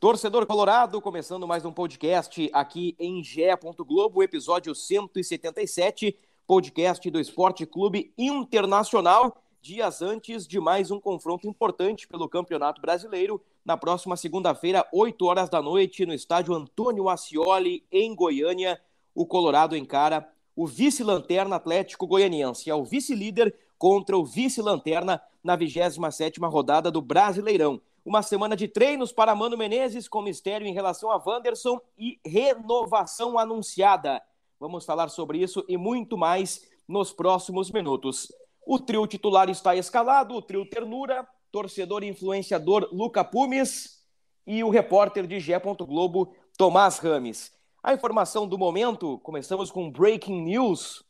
[0.00, 3.42] Torcedor Colorado, começando mais um podcast aqui em GE.
[3.86, 12.08] Globo, episódio 177, podcast do Esporte Clube Internacional, dias antes de mais um confronto importante
[12.08, 18.14] pelo Campeonato Brasileiro, na próxima segunda-feira, 8 horas da noite, no estádio Antônio Ascioli, em
[18.14, 18.80] Goiânia.
[19.14, 20.26] O Colorado encara
[20.56, 27.82] o vice-lanterna Atlético Goianiense, é o vice-líder contra o vice-lanterna na 27ª rodada do Brasileirão.
[28.04, 33.38] Uma semana de treinos para Mano Menezes com mistério em relação a Wanderson e renovação
[33.38, 34.22] anunciada.
[34.58, 38.32] Vamos falar sobre isso e muito mais nos próximos minutos.
[38.66, 44.02] O trio titular está escalado, o trio Ternura, torcedor e influenciador Luca Pumes
[44.46, 45.58] e o repórter de Gé.
[45.58, 47.52] Globo, Tomás Rames.
[47.82, 51.04] A informação do momento, começamos com breaking news.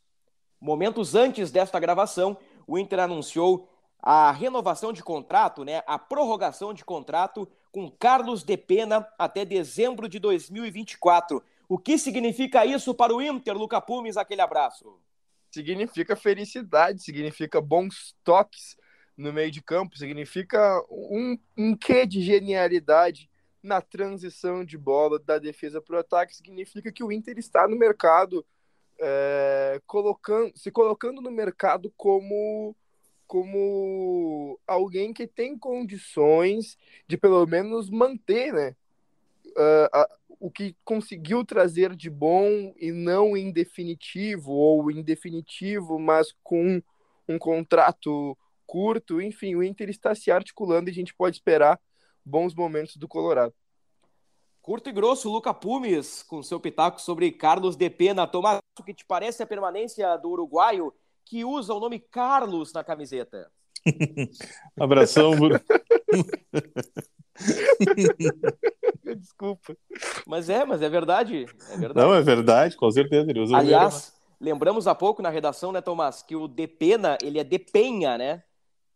[0.59, 3.70] Momentos antes desta gravação, o Inter anunciou
[4.01, 10.09] a renovação de contrato, né, a prorrogação de contrato com Carlos de Pena até dezembro
[10.09, 11.43] de 2024.
[11.69, 14.17] O que significa isso para o Inter, Luca Pumes?
[14.17, 14.99] Aquele abraço.
[15.51, 18.75] Significa felicidade, significa bons toques
[19.15, 23.29] no meio de campo, significa um, um quê de genialidade
[23.61, 27.77] na transição de bola da defesa para o ataque, significa que o Inter está no
[27.77, 28.45] mercado,
[28.99, 32.75] é, colocando, se colocando no mercado como,
[33.31, 38.75] como alguém que tem condições de pelo menos manter né,
[39.51, 40.05] uh,
[40.37, 46.83] o que conseguiu trazer de bom e não em definitivo, ou em definitivo, mas com
[47.25, 48.37] um contrato
[48.67, 51.79] curto, enfim, o Inter está se articulando e a gente pode esperar
[52.25, 53.53] bons momentos do Colorado.
[54.61, 58.27] Curto e grosso, Luca Pumes, com seu pitaco sobre Carlos de Pena.
[58.27, 60.93] Tomás, o que te parece a permanência do uruguaio
[61.25, 63.49] que usa o nome Carlos na camiseta?
[64.79, 65.59] Abração, Bruno.
[69.17, 69.75] Desculpa.
[70.25, 71.45] Mas é, mas é verdade.
[71.69, 72.07] É verdade.
[72.07, 73.29] Não, é verdade, com certeza.
[73.29, 77.39] Ele usa Aliás, lembramos há pouco na redação, né, Tomás, que o de Pena, ele
[77.39, 78.43] é de Penha, né?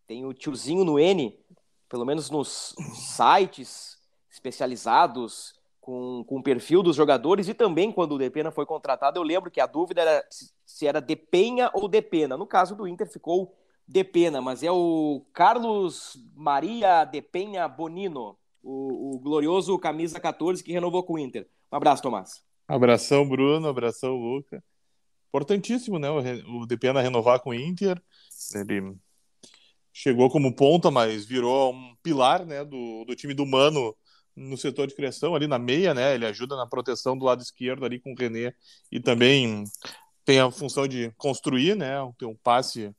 [0.07, 1.38] Tem o tiozinho no N,
[1.90, 3.97] pelo menos nos sites
[4.30, 9.23] especializados com, com o perfil dos jogadores e também quando o Depena foi contratado, eu
[9.23, 10.25] lembro que a dúvida era
[10.66, 12.35] se era de Penha ou de Pena.
[12.35, 13.56] No caso do Inter ficou
[13.88, 20.63] de Pena, mas é o Carlos Maria de Penha Bonino, o, o glorioso camisa 14
[20.63, 21.47] que renovou com o Inter.
[21.72, 22.44] Um abraço, Tomás.
[22.68, 24.63] Abração, Bruno, abração, Luca.
[25.28, 26.09] Importantíssimo, né?
[26.09, 28.01] O, o Depena renovar com o Inter.
[28.56, 28.97] Ele
[29.94, 33.95] chegou como ponta, mas virou um pilar né, do, do time do Mano
[34.35, 36.13] no setor de criação, ali na meia, né?
[36.13, 38.53] Ele ajuda na proteção do lado esquerdo ali com o René
[38.91, 39.63] e também
[40.25, 41.96] tem a função de construir, né?
[42.18, 42.94] Tem um passe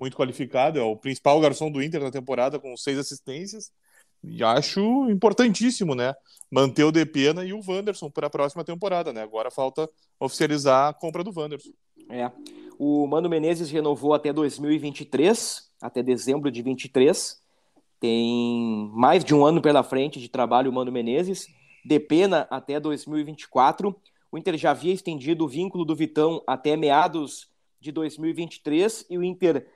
[0.00, 3.70] muito qualificado, é o principal garçom do Inter na temporada com seis assistências.
[4.22, 4.80] E acho
[5.10, 6.14] importantíssimo, né?
[6.50, 9.22] Manter o Depena e o Wanderson para a próxima temporada, né?
[9.22, 11.70] Agora falta oficializar a compra do Wanderson.
[12.08, 12.30] É.
[12.78, 17.40] O Mano Menezes renovou até 2023, até dezembro de 23.
[18.00, 21.46] Tem mais de um ano pela frente de trabalho o Mano Menezes.
[21.84, 23.94] De pena até 2024.
[24.32, 29.22] O Inter já havia estendido o vínculo do Vitão até meados de 2023 e o
[29.22, 29.66] Inter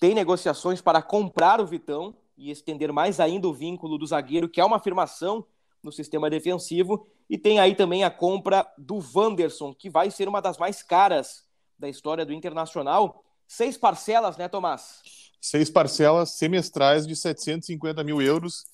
[0.00, 4.60] tem negociações para comprar o Vitão e estender mais ainda o vínculo do zagueiro, que
[4.60, 5.44] é uma afirmação
[5.82, 7.06] no sistema defensivo.
[7.28, 11.46] E tem aí também a compra do Wanderson, que vai ser uma das mais caras
[11.78, 13.24] da história do Internacional.
[13.46, 15.23] Seis parcelas, né, Tomás?
[15.44, 18.64] Seis parcelas semestrais de 750 mil euros,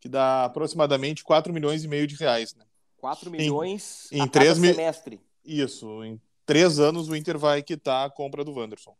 [0.00, 2.54] que dá aproximadamente 4 milhões e meio de reais.
[2.54, 2.64] Né?
[2.98, 5.20] 4 milhões em, a em três cada semestre.
[5.44, 8.96] Isso, em três anos o Inter vai quitar a compra do Wanderson.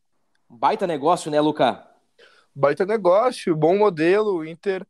[0.49, 1.87] Baita negócio, né, Luca?
[2.53, 4.39] Baita negócio, bom modelo.
[4.39, 4.85] O Inter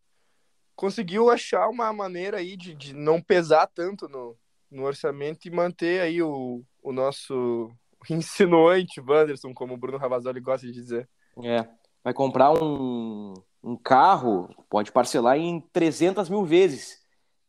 [0.74, 4.34] conseguiu achar uma maneira aí de, de não pesar tanto no,
[4.70, 7.70] no orçamento e manter aí o, o nosso
[8.08, 11.06] insinuante Wanderson, como o Bruno Ravazoli gosta de dizer.
[11.44, 17.00] É vai comprar um, um carro, pode parcelar em 300 mil vezes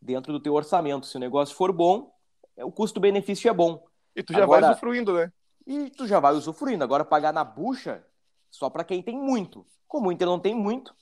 [0.02, 1.06] dentro do teu orçamento.
[1.06, 2.12] Se o negócio for bom,
[2.58, 3.84] é, o custo-benefício é bom.
[4.16, 5.32] E tu já Agora, vai usufruindo, né?
[5.66, 6.84] E tu já vai usufruindo.
[6.84, 8.04] Agora, pagar na bucha,
[8.50, 9.66] só para quem tem muito.
[9.88, 10.94] Como o Inter não tem muito,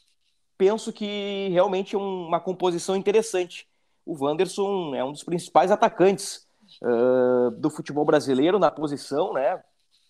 [0.57, 3.67] penso que realmente é uma composição interessante.
[4.05, 6.47] O Wanderson é um dos principais atacantes
[6.81, 9.61] uh, do futebol brasileiro na posição, né?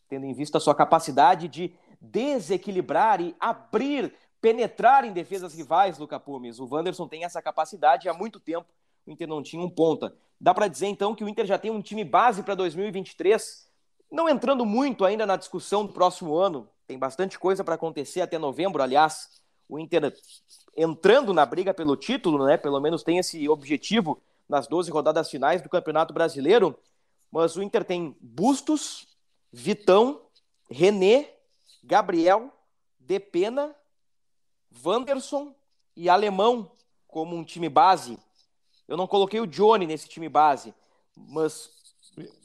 [0.10, 6.20] Tendo em vista a sua capacidade de desequilibrar e abrir, penetrar em defesas rivais, Luca
[6.20, 6.60] Pumes.
[6.60, 8.68] O Wanderson tem essa capacidade há muito tempo.
[9.06, 10.16] O Inter não tinha um ponta.
[10.40, 13.70] Dá para dizer então que o Inter já tem um time base para 2023
[14.12, 18.38] não entrando muito ainda na discussão do próximo ano, tem bastante coisa para acontecer até
[18.38, 20.12] novembro, aliás, o Inter
[20.76, 22.58] entrando na briga pelo título, né?
[22.58, 26.76] Pelo menos tem esse objetivo nas 12 rodadas finais do Campeonato Brasileiro.
[27.32, 29.08] Mas o Inter tem Bustos,
[29.52, 30.22] Vitão,
[30.72, 31.36] René,
[31.90, 32.54] Gabriel,
[33.00, 33.76] Depena,
[34.86, 35.56] Wanderson
[35.96, 36.72] e Alemão
[37.08, 38.20] como um time base.
[38.88, 40.72] Eu não coloquei o Johnny nesse time base,
[41.18, 41.72] mas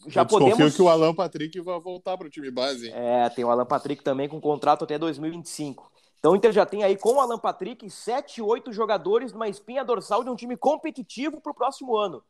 [0.06, 0.74] já Eu podemos.
[0.74, 2.86] que o Alan Patrick vai voltar para o time base.
[2.86, 2.94] Hein?
[2.96, 5.92] É, tem o Alan Patrick também com contrato até 2025.
[6.18, 9.84] Então o Inter já tem aí com o Alan Patrick 7, 8 jogadores numa espinha
[9.84, 12.24] dorsal de um time competitivo para o próximo ano.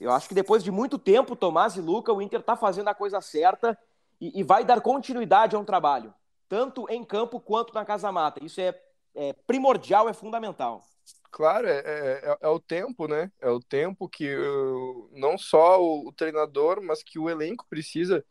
[0.00, 2.94] Eu acho que depois de muito tempo, Tomás e Luca, o Inter está fazendo a
[2.94, 3.78] coisa certa
[4.20, 6.14] e, e, vai dar continuidade a um trabalho,
[6.48, 8.44] tanto em campo quanto na casa mata.
[8.44, 8.78] Isso é,
[9.14, 10.82] é primordial, é fundamental.
[11.30, 13.30] Claro, é, é, é, é, o tempo, né?
[13.40, 18.24] É o tempo que uh, não só o, o, treinador, mas que o elenco precisa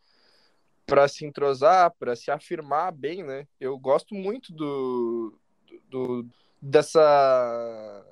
[0.87, 3.47] para se entrosar, para se afirmar bem, né?
[3.59, 5.39] Eu gosto muito do,
[5.87, 6.25] do
[6.61, 8.03] dessa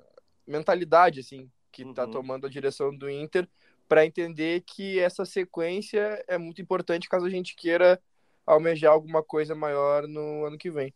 [0.45, 2.11] mentalidade assim que está uhum.
[2.11, 3.49] tomando a direção do Inter
[3.93, 8.01] para entender que essa sequência é muito importante caso a gente queira
[8.43, 10.91] almejar alguma coisa maior no ano que vem.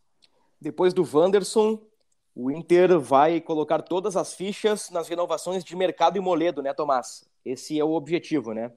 [0.60, 1.80] Depois do Wanderson,
[2.34, 7.24] o Inter vai colocar todas as fichas nas renovações de mercado e Moledo, né, Tomás?
[7.44, 8.72] Esse é o objetivo, né?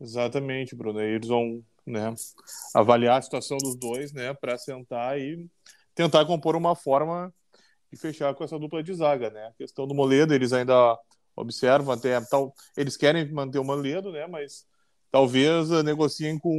[0.00, 1.00] Exatamente, Bruno.
[1.00, 2.12] Eles vão né,
[2.74, 5.46] avaliar a situação dos dois, né, para sentar e
[5.94, 7.32] tentar compor uma forma
[7.88, 9.46] de fechar com essa dupla de zaga, né?
[9.46, 10.98] A questão do Moledo, eles ainda
[11.40, 14.66] observam até tal, eles querem manter o Moledo, né, mas
[15.10, 16.54] talvez uh, negociem com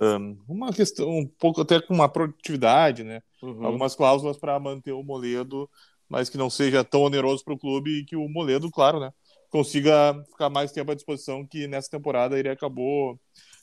[0.00, 3.22] um, uma questão um pouco até com uma produtividade, né?
[3.42, 3.64] Uhum.
[3.64, 5.68] Algumas cláusulas para manter o Moledo,
[6.08, 9.12] mas que não seja tão oneroso para o clube e que o Moledo, claro, né,
[9.50, 13.18] consiga ficar mais tempo à disposição, que nessa temporada ele acabou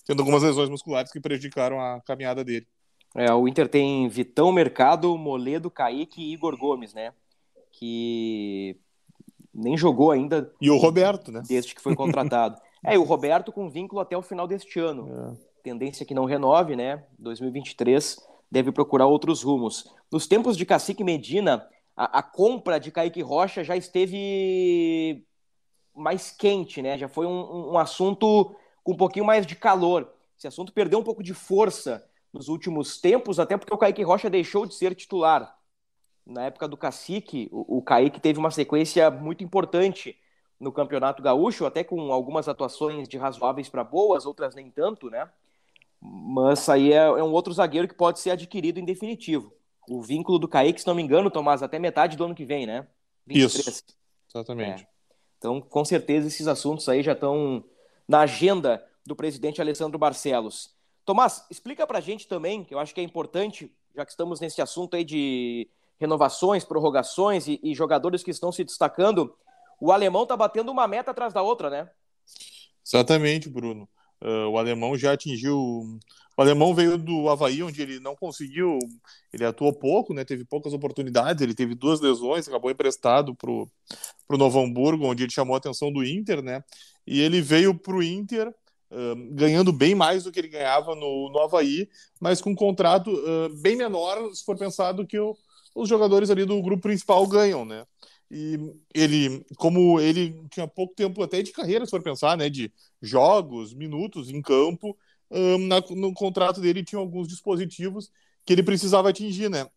[0.05, 2.67] tendo algumas lesões musculares que prejudicaram a caminhada dele.
[3.15, 7.13] É, o Inter tem Vitão Mercado, Moledo, Kaique e Igor Gomes, né?
[7.71, 8.77] Que
[9.57, 10.53] nem jogou ainda.
[10.61, 11.41] E o Roberto, né?
[11.47, 12.61] Desde que foi contratado.
[12.85, 15.33] é, e o Roberto com vínculo até o final deste ano.
[15.33, 15.47] É.
[15.63, 17.03] Tendência que não renove, né?
[17.17, 19.91] 2023 deve procurar outros rumos.
[20.11, 25.25] Nos tempos de Cacique Medina, a, a compra de Kaique Rocha já esteve
[25.93, 26.97] mais quente, né?
[26.97, 30.13] Já foi um, um, assunto com um pouquinho mais de calor.
[30.37, 34.29] Esse assunto perdeu um pouco de força nos últimos tempos, até porque o Kaique Rocha
[34.29, 35.56] deixou de ser titular.
[36.27, 40.17] Na época do Cacique, o, o Kaique teve uma sequência muito importante
[40.59, 45.29] no Campeonato Gaúcho, até com algumas atuações de razoáveis para boas, outras nem tanto, né?
[46.01, 49.53] Mas aí é, é, um outro zagueiro que pode ser adquirido em definitivo.
[49.89, 52.65] O vínculo do Kaique, se não me engano, Tomás, até metade do ano que vem,
[52.65, 52.85] né?
[53.25, 53.67] 23.
[53.67, 53.83] Isso,
[54.29, 54.83] exatamente.
[54.83, 54.87] É.
[55.37, 57.63] Então, com certeza, esses assuntos aí já estão
[58.07, 60.75] na agenda do presidente Alessandro Barcelos.
[61.05, 64.61] Tomás, explica pra gente também, que eu acho que é importante, já que estamos nesse
[64.61, 69.35] assunto aí de renovações, prorrogações e, e jogadores que estão se destacando,
[69.79, 71.89] o alemão tá batendo uma meta atrás da outra, né?
[72.85, 73.87] Exatamente, Bruno.
[74.21, 75.57] Uh, o alemão já atingiu.
[76.35, 78.79] O alemão veio do Havaí, onde ele não conseguiu.
[79.31, 80.23] Ele atuou pouco, né?
[80.23, 81.41] Teve poucas oportunidades.
[81.41, 83.69] Ele teve duas lesões, acabou emprestado para o
[84.37, 86.63] Novo Hamburgo, onde ele chamou a atenção do Inter, né?
[87.05, 88.53] E ele veio para o Inter.
[88.89, 91.89] Uh, ganhando bem mais do que ele ganhava no, no Havaí,
[92.21, 95.35] mas com um contrato uh, bem menor, se for pensar, do que o,
[95.77, 97.85] os jogadores ali do grupo principal ganham, né?
[98.29, 98.59] E
[98.93, 103.73] ele, como ele tinha pouco tempo até de carreira, se for pensar, né, de jogos,
[103.73, 104.97] minutos em campo,
[105.31, 108.11] um, na, no contrato dele tinha alguns dispositivos
[108.45, 109.67] que ele precisava atingir, né?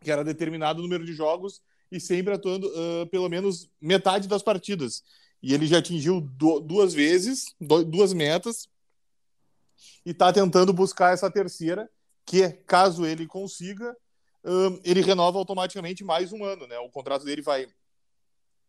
[0.00, 5.04] Que era determinado número de jogos e sempre atuando uh, pelo menos metade das partidas.
[5.42, 8.68] E ele já atingiu do, duas vezes, do, duas metas,
[10.06, 11.88] e está tentando buscar essa terceira,
[12.24, 13.96] que caso ele consiga,
[14.84, 16.78] ele renova automaticamente mais um ano, né?
[16.78, 17.68] O contrato dele vai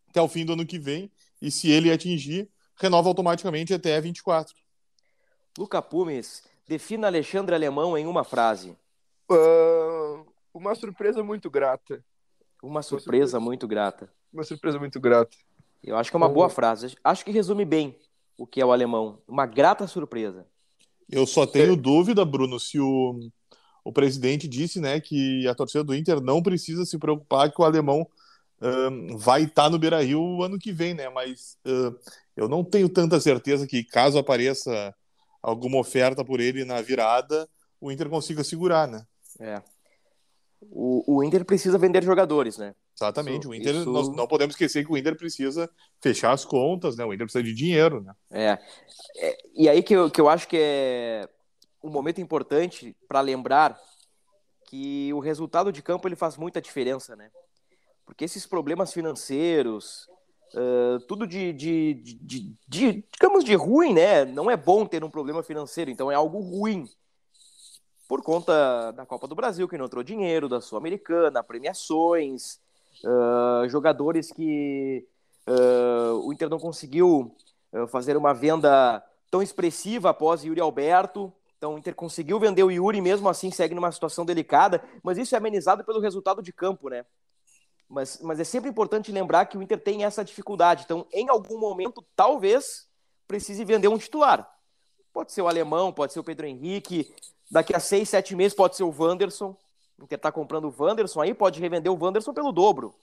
[0.10, 1.12] até o fim do ano que vem,
[1.42, 4.54] e se ele atingir, renova automaticamente até 24.
[5.58, 8.78] Luca Pumes, defina Alexandre Alemão em uma frase.
[9.30, 12.06] Uh, uma surpresa muito grata.
[12.62, 14.14] Uma surpresa, uma surpresa, muito grata.
[14.32, 15.36] Uma surpresa muito grata.
[15.84, 16.96] Eu acho que é uma boa frase.
[17.04, 17.98] Acho que resume bem
[18.38, 19.20] o que é o alemão.
[19.28, 20.46] Uma grata surpresa.
[21.10, 23.20] Eu só tenho dúvida, Bruno, se o
[23.84, 27.66] o presidente disse, né, que a torcida do Inter não precisa se preocupar que o
[27.66, 28.08] alemão
[28.62, 31.10] uh, vai estar tá no Beira-Rio ano que vem, né?
[31.10, 31.96] Mas uh,
[32.36, 34.96] eu não tenho tanta certeza que caso apareça
[35.42, 37.48] alguma oferta por ele na virada,
[37.82, 39.06] o Inter consiga segurar, né?
[39.40, 39.62] É.
[40.62, 42.74] O, o Inter precisa vender jogadores, né?
[42.96, 43.42] Exatamente.
[43.42, 43.92] Isso, o Inter, isso...
[43.92, 47.04] nós não podemos esquecer que o Inter precisa fechar as contas, né?
[47.04, 48.14] O Inter precisa de dinheiro, né?
[48.32, 48.60] É.
[49.18, 51.28] é e aí que eu, que eu acho que é
[51.84, 53.78] um momento importante para lembrar
[54.66, 57.30] que o resultado de campo ele faz muita diferença, né?
[58.06, 60.08] Porque esses problemas financeiros,
[60.56, 64.24] uh, tudo de, de, de, de, digamos, de ruim, né?
[64.26, 66.90] Não é bom ter um problema financeiro, então é algo ruim
[68.08, 72.60] por conta da Copa do Brasil, que não entrou dinheiro, da Sul-Americana, premiações,
[73.04, 75.06] uh, jogadores que
[75.48, 77.36] uh, o Inter não conseguiu
[77.88, 81.34] fazer uma venda tão expressiva após Yuri Alberto.
[81.64, 85.34] Então o Inter conseguiu vender o Yuri, mesmo assim segue numa situação delicada, mas isso
[85.34, 87.06] é amenizado pelo resultado de campo, né?
[87.88, 90.84] Mas, mas é sempre importante lembrar que o Inter tem essa dificuldade.
[90.84, 92.86] Então, em algum momento, talvez
[93.26, 94.46] precise vender um titular.
[95.14, 97.16] Pode ser o alemão, pode ser o Pedro Henrique,
[97.50, 99.56] Daqui a seis, sete meses pode ser o Wanderson.
[99.98, 102.94] O Inter está comprando o Wanderson aí, pode revender o Wanderson pelo dobro.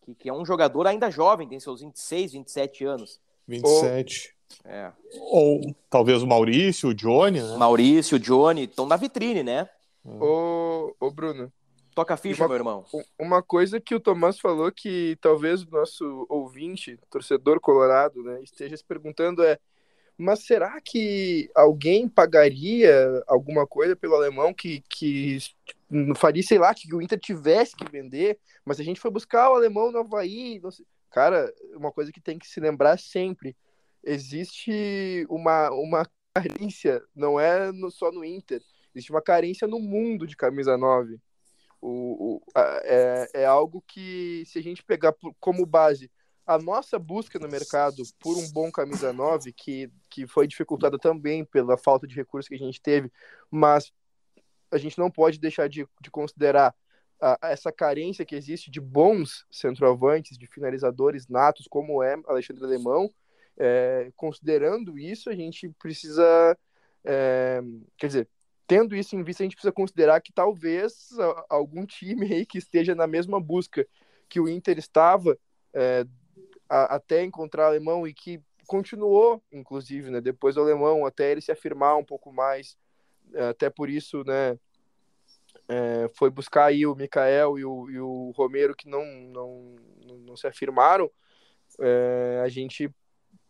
[0.00, 3.20] Que, que, é um jogador ainda jovem, tem seus 26, 27 anos.
[3.46, 4.34] 27.
[4.64, 4.92] Ou, é.
[5.18, 7.56] Ou talvez o Maurício, o Johnny, né?
[7.56, 9.68] Maurício, o Johnny, estão na vitrine, né?
[10.04, 11.52] Ô, ô Bruno.
[11.94, 12.84] Toca a ficha, uma, meu irmão.
[13.18, 18.76] Uma coisa que o Tomás falou que talvez o nosso ouvinte, torcedor colorado, né, esteja
[18.76, 19.58] se perguntando é
[20.16, 26.74] mas será que alguém pagaria alguma coisa pelo alemão que, que tipo, faria, sei lá,
[26.74, 28.38] que o Inter tivesse que vender?
[28.64, 30.60] Mas a gente foi buscar o alemão no Havaí.
[31.10, 33.56] Cara, uma coisa que tem que se lembrar sempre:
[34.02, 38.62] existe uma, uma carência, não é no, só no Inter,
[38.94, 41.20] existe uma carência no mundo de camisa 9.
[41.80, 46.10] O, o, é, é algo que, se a gente pegar como base
[46.46, 51.44] a nossa busca no mercado por um bom camisa 9, que, que foi dificultada também
[51.44, 53.10] pela falta de recursos que a gente teve,
[53.50, 53.92] mas
[54.70, 56.74] a gente não pode deixar de, de considerar
[57.20, 63.08] a, essa carência que existe de bons centroavantes, de finalizadores natos, como é Alexandre Alemão.
[63.58, 66.56] É, considerando isso, a gente precisa.
[67.04, 67.60] É,
[67.96, 68.28] quer dizer,
[68.66, 71.10] tendo isso em vista, a gente precisa considerar que talvez
[71.48, 73.86] algum time aí que esteja na mesma busca
[74.28, 75.38] que o Inter estava
[75.74, 76.06] é,
[76.68, 81.52] a, até encontrar alemão e que continuou, inclusive, né, depois do alemão, até ele se
[81.52, 82.78] afirmar um pouco mais,
[83.34, 84.58] é, até por isso, né,
[85.68, 89.76] é, foi buscar aí o Mikael e o, e o Romero que não, não,
[90.20, 91.10] não se afirmaram,
[91.78, 92.90] é, a gente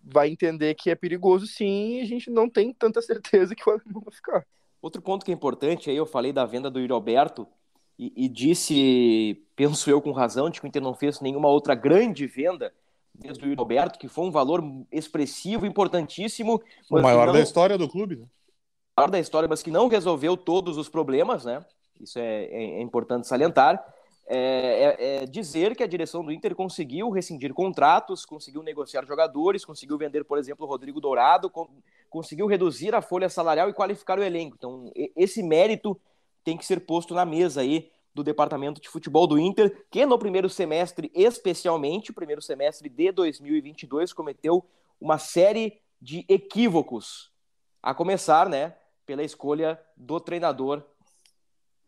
[0.03, 3.73] vai entender que é perigoso sim e a gente não tem tanta certeza que o
[3.73, 4.47] alemão vai ficar.
[4.81, 7.47] Outro ponto que é importante, aí eu falei da venda do Yuri Alberto
[7.99, 11.75] e, e disse, penso eu com razão, de que o Inter não fez nenhuma outra
[11.75, 12.73] grande venda,
[13.15, 16.61] desde o Roberto, que foi um valor expressivo, importantíssimo.
[16.91, 17.35] O maior não...
[17.35, 18.25] da história do clube, né?
[18.97, 21.65] O maior da história, mas que não resolveu todos os problemas, né?
[22.01, 23.83] Isso é, é, é importante salientar.
[24.27, 29.65] É, é, é, dizer que a direção do Inter conseguiu rescindir contratos, conseguiu negociar jogadores,
[29.65, 31.69] conseguiu vender, por exemplo, o Rodrigo Dourado, con
[32.09, 34.55] conseguiu reduzir a folha salarial e qualificar o elenco.
[34.59, 35.99] Então, esse mérito
[36.45, 40.19] tem que ser posto na mesa aí do departamento de futebol do Inter, que no
[40.19, 44.63] primeiro semestre, especialmente, o primeiro semestre de 2022, cometeu
[45.01, 47.33] uma série de equívocos.
[47.83, 48.77] A começar, né,
[49.07, 50.83] pela escolha do treinador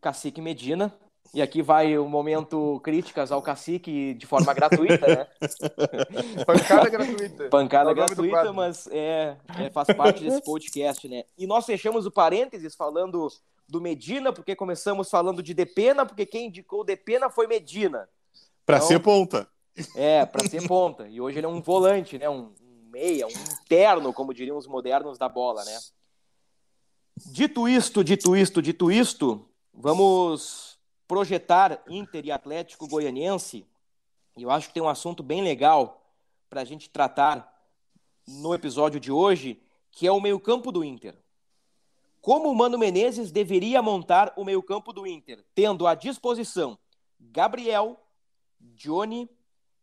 [0.00, 0.95] Cacique Medina.
[1.35, 5.26] E aqui vai o momento críticas ao Cacique de forma gratuita, né?
[6.47, 7.49] Pancada gratuita.
[7.49, 11.25] Pancada é gratuita, mas é, é, faz parte desse podcast, né?
[11.37, 13.26] E nós fechamos o parênteses falando
[13.69, 18.09] do Medina, porque começamos falando de Depena, porque quem indicou Depena foi Medina.
[18.64, 19.49] Para então, ser ponta.
[19.97, 21.09] É, para ser ponta.
[21.09, 22.31] E hoje ele é um volante, né?
[22.31, 25.81] Um, um meia, um interno, como diriam os modernos da bola, né?
[27.26, 30.74] Dito isto, dito isto, dito isto, vamos
[31.06, 33.66] projetar Inter e Atlético Goianiense.
[34.37, 36.02] Eu acho que tem um assunto bem legal
[36.49, 37.52] para a gente tratar
[38.26, 41.16] no episódio de hoje, que é o meio-campo do Inter
[42.25, 46.78] como o Mano Menezes deveria montar o meio-campo do Inter, tendo à disposição
[47.20, 48.00] Gabriel,
[48.58, 49.28] Johnny,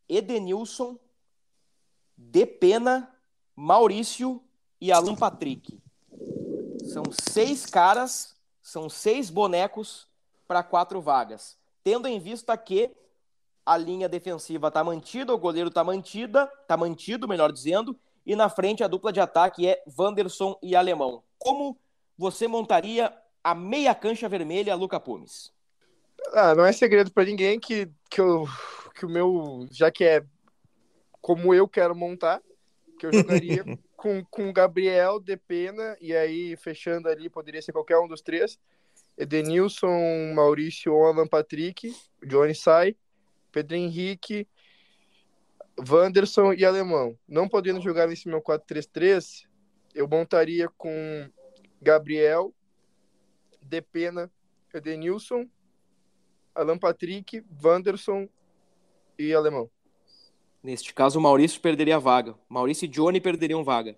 [0.09, 0.97] Edenilson,
[2.17, 3.15] Depena,
[3.55, 4.41] Maurício
[4.81, 5.79] e Alan Patrick.
[6.91, 10.07] São seis caras, são seis bonecos
[10.51, 11.57] para quatro vagas.
[11.81, 12.91] Tendo em vista que
[13.65, 18.49] a linha defensiva está mantida, o goleiro está mantida, está mantido, melhor dizendo, e na
[18.49, 21.23] frente a dupla de ataque é Wanderson e Alemão.
[21.39, 21.79] Como
[22.17, 25.53] você montaria a meia cancha vermelha, Luca Pumes?
[26.33, 28.45] Ah, não é segredo para ninguém que, que, eu,
[28.93, 30.21] que o meu, já que é
[31.21, 32.41] como eu quero montar,
[32.99, 33.63] que eu jogaria
[33.95, 38.59] com, com o Gabriel, Depena, e aí fechando ali, poderia ser qualquer um dos três.
[39.21, 42.95] Edenilson, Maurício, Alan Patrick, Johnny Sai,
[43.51, 44.47] Pedro Henrique,
[45.77, 47.15] Wanderson e Alemão.
[47.27, 49.45] Não podendo jogar nesse meu 4-3-3,
[49.93, 51.29] eu montaria com
[51.79, 52.51] Gabriel,
[53.61, 54.31] Depena,
[54.73, 55.47] Edenilson,
[56.55, 58.27] Alan Patrick, Wanderson
[59.19, 59.69] e Alemão.
[60.63, 62.35] Neste caso, o Maurício perderia a vaga.
[62.49, 63.95] Maurício e Johnny perderiam vaga.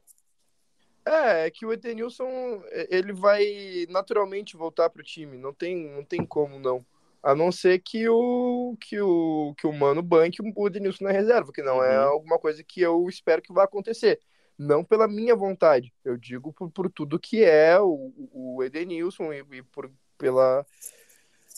[1.05, 5.37] É, é que o Edenilson, ele vai naturalmente voltar para o time.
[5.37, 6.85] Não tem, não tem como, não.
[7.21, 11.53] A não ser que o que o, que o Mano banque o Edenilson na reserva,
[11.53, 12.03] que não é uhum.
[12.03, 14.19] é alguma coisa que eu espero que vá acontecer.
[14.57, 19.43] Não pela minha vontade, eu digo por, por tudo que é o, o Edenilson e,
[19.51, 20.65] e por, pela,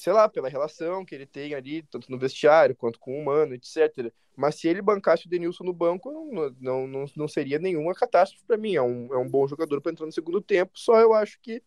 [0.06, 3.56] sei lá, pela relação que ele tem ali, tanto no vestiário quanto com o Mano,
[3.56, 4.14] etc.
[4.36, 8.46] Mas se ele bancasse o Denilson no banco, não, não, não, não seria nenhuma catástrofe
[8.46, 8.76] para mim.
[8.76, 11.58] É um, é um bom jogador para entrar no segundo tempo, só eu acho que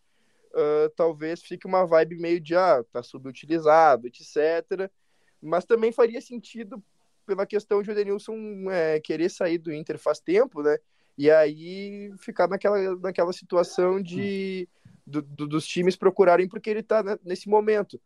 [0.53, 4.89] uh, talvez fique uma vibe meio de, ah, tá subutilizado, etc.
[5.43, 6.81] Mas também faria sentido
[7.27, 10.79] pela questão de o Denilson é, querer sair do Inter faz tempo, né?
[11.17, 14.69] E aí ficar naquela, naquela situação de
[15.05, 18.01] do, do, dos times procurarem porque ele tá nesse momento.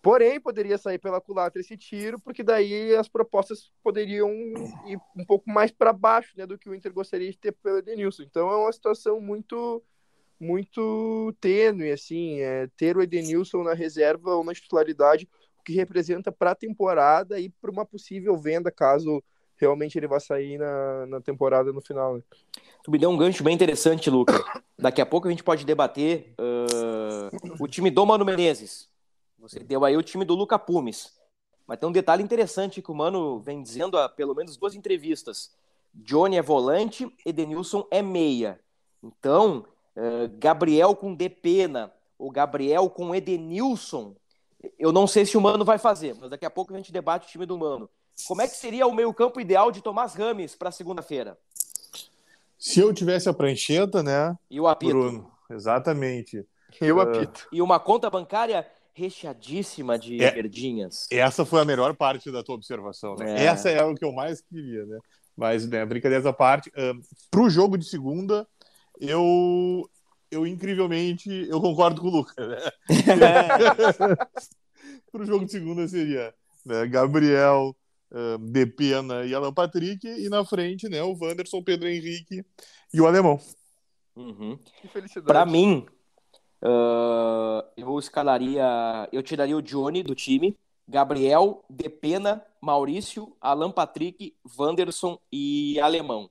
[0.00, 4.30] Porém, poderia sair pela culatra esse tiro, porque daí as propostas poderiam
[4.86, 7.78] ir um pouco mais para baixo né, do que o Inter gostaria de ter pelo
[7.78, 8.22] Edenilson.
[8.22, 9.82] Então é uma situação muito
[10.40, 15.28] muito tênue, assim, é, ter o Edenilson na reserva ou na titularidade,
[15.58, 19.20] o que representa para a temporada e para uma possível venda, caso
[19.56, 22.16] realmente ele vá sair na, na temporada no final.
[22.16, 22.22] Né?
[22.84, 24.44] Tu me deu um gancho bem interessante, Luca.
[24.78, 28.88] Daqui a pouco a gente pode debater uh, o time do Mano Menezes.
[29.48, 31.14] Você deu aí o time do Luca Pumes.
[31.66, 35.54] Mas tem um detalhe interessante que o Mano vem dizendo há pelo menos duas entrevistas.
[35.94, 38.60] Johnny é volante, Edenilson é meia.
[39.02, 39.64] Então,
[39.96, 44.14] uh, Gabriel com Depena, ou Gabriel com Edenilson,
[44.78, 47.26] eu não sei se o Mano vai fazer, mas daqui a pouco a gente debate
[47.26, 47.88] o time do Mano.
[48.26, 51.38] Como é que seria o meio-campo ideal de Tomás Rames para segunda-feira?
[52.58, 54.36] Se eu tivesse a prancheta, né?
[54.50, 54.92] E o apito.
[54.92, 56.44] Bruno, exatamente.
[56.82, 57.44] E o apito.
[57.44, 58.66] Uh, e uma conta bancária
[58.98, 61.06] recheadíssima de é, verdinhas.
[61.10, 63.44] Essa foi a melhor parte da tua observação, né?
[63.44, 63.46] É.
[63.46, 64.98] Essa é o que eu mais queria, né?
[65.36, 68.44] Mas, né, brincadeira à parte, uh, pro jogo de segunda,
[69.00, 69.88] eu,
[70.32, 72.58] eu incrivelmente, eu concordo com o Lucas, né?
[75.12, 76.34] pro jogo de segunda seria
[76.66, 77.76] né, Gabriel,
[78.10, 82.44] uh, Depena e Alan Patrick, e na frente, né, o Wanderson, Pedro Henrique
[82.92, 83.38] e o Alemão.
[84.16, 84.58] Uhum.
[85.24, 85.86] Para mim,
[86.62, 89.08] Uh, eu escalaria.
[89.12, 96.30] Eu tiraria o Johnny do time, Gabriel, Depena, Maurício, Alan Patrick, Wanderson e Alemão.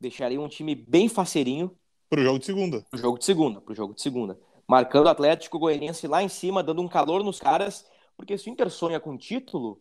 [0.00, 1.76] Deixaria um time bem faceirinho.
[2.08, 2.86] Pro jogo de segunda.
[2.90, 4.38] Pro jogo de segunda, pro jogo de segunda.
[4.66, 8.52] Marcando o Atlético Goianiense lá em cima, dando um calor nos caras, porque se o
[8.52, 9.80] Inter sonha com título,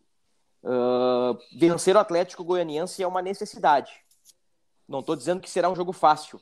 [0.64, 3.92] uh, vencer o Atlético Goianiense é uma necessidade.
[4.88, 6.42] Não estou dizendo que será um jogo fácil.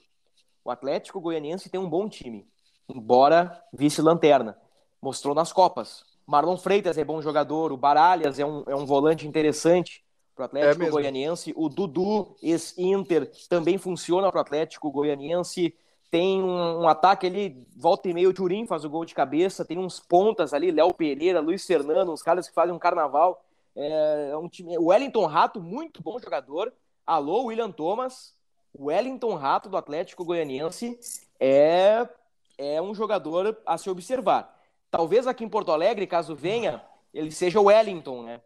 [0.63, 2.47] O Atlético Goianiense tem um bom time
[2.87, 4.57] embora vice-lanterna.
[5.01, 6.03] Mostrou nas Copas.
[6.25, 10.03] Marlon Freitas é bom jogador, o Baralhas é um, é um volante interessante
[10.35, 11.53] para o Atlético é Goianiense.
[11.55, 15.73] O Dudu, ex-Inter, também funciona para o Atlético Goianiense.
[16.11, 19.63] Tem um, um, ataque ali, volta e meio, o Turim faz o gol de cabeça.
[19.63, 23.43] Tem uns pontas ali, Léo Pereira, Luiz Fernando, uns caras que fazem um carnaval.
[23.75, 26.73] É, é um time, o Wellington Rato, muito bom jogador.
[27.05, 28.33] Alô, William Thomas.
[28.73, 30.99] O Wellington Rato do Atlético Goianiense
[31.39, 32.07] é
[32.57, 34.57] é um jogador a se observar.
[34.89, 38.41] Talvez aqui em Porto Alegre, caso venha, ele seja o Wellington, né?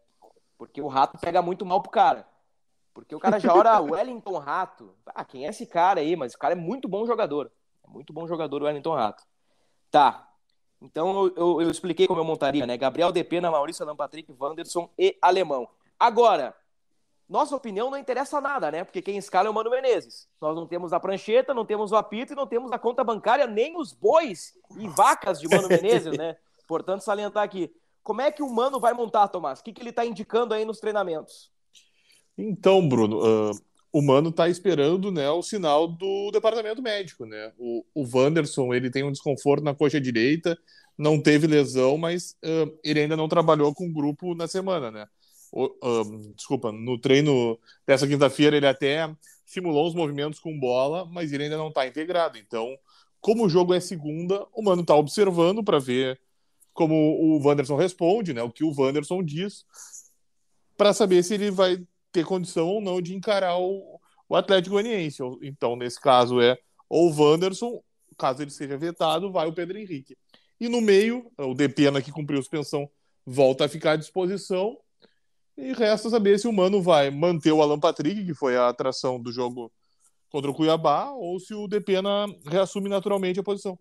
[0.57, 2.27] Porque o Rato pega muito mal pro cara.
[2.93, 4.93] Porque o cara já ora Wellington Rato.
[5.05, 6.15] Ah, quem é esse cara aí?
[6.15, 7.51] Mas o cara é muito bom jogador.
[7.83, 9.23] É muito bom jogador o Wellington Rato.
[9.89, 10.27] Tá.
[10.81, 12.77] Então eu, eu, eu expliquei como eu montaria, né?
[12.77, 15.67] Gabriel Depena, Maurício Alan Patrick, Wanderson e Alemão.
[15.99, 16.55] Agora,
[17.29, 18.83] nossa opinião não interessa nada, né?
[18.83, 20.27] Porque quem escala é o Mano Menezes.
[20.41, 23.45] Nós não temos a prancheta, não temos o apito e não temos a conta bancária,
[23.45, 26.35] nem os bois e vacas de Mano Menezes, né?
[26.67, 27.71] Portanto, salientar aqui.
[28.01, 29.59] Como é que o Mano vai montar, Tomás?
[29.59, 31.51] O que, que ele está indicando aí nos treinamentos?
[32.35, 33.51] Então, Bruno, uh,
[33.93, 37.53] o Mano está esperando né, o sinal do departamento médico, né?
[37.59, 40.57] O, o Wanderson, ele tem um desconforto na coxa direita,
[40.97, 45.07] não teve lesão, mas uh, ele ainda não trabalhou com o grupo na semana, né?
[45.53, 49.09] Um, desculpa, no treino dessa quinta-feira ele até
[49.45, 52.37] simulou os movimentos com bola, mas ele ainda não está integrado.
[52.37, 52.77] Então,
[53.19, 56.19] como o jogo é segunda, o Mano tá observando para ver
[56.73, 58.41] como o Wanderson responde, né?
[58.43, 59.65] O que o Wanderson diz,
[60.77, 65.21] para saber se ele vai ter condição ou não de encarar o, o Atlético Goianiense.
[65.41, 66.57] Então, nesse caso, é
[66.87, 67.83] ou o Wanderson,
[68.17, 70.17] caso ele seja vetado, vai o Pedro Henrique.
[70.59, 72.89] E no meio, o Depena, que cumpriu suspensão,
[73.25, 74.77] volta a ficar à disposição.
[75.59, 79.19] E resta saber se o Mano vai manter o Alan Patrick, que foi a atração
[79.19, 79.69] do jogo
[80.31, 83.77] contra o Cuiabá, ou se o Depena reassume naturalmente a posição.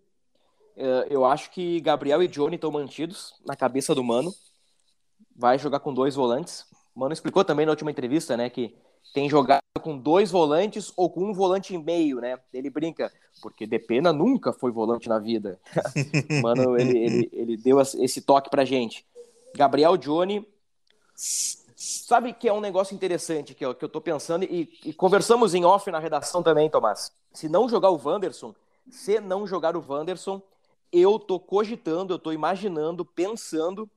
[0.75, 4.33] É, eu acho que Gabriel e Johnny estão mantidos na cabeça do Mano.
[5.33, 6.65] Vai jogar com dois volantes.
[6.93, 8.75] O Mano explicou também na última entrevista, né, que
[9.13, 12.37] tem jogado com dois volantes ou com um volante e meio, né?
[12.53, 13.09] Ele brinca,
[13.41, 15.57] porque Depena nunca foi volante na vida.
[16.43, 19.05] Mano, ele, ele, ele deu esse toque pra gente.
[19.55, 20.45] Gabriel Johnny.
[21.81, 25.53] Sabe que é um negócio interessante que eu, que eu tô pensando, e, e conversamos
[25.53, 27.09] em off na redação também, Tomás.
[27.31, 28.53] Se não jogar o Wanderson,
[28.89, 30.41] se não jogar o Wanderson,
[30.91, 33.89] eu tô cogitando, eu tô imaginando, pensando